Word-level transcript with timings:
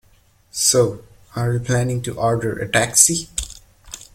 So, 0.49 1.03
are 1.35 1.53
you 1.53 1.59
planning 1.59 2.01
to 2.01 2.15
order 2.19 2.57
a 2.57 2.67
taxi? 2.67 3.27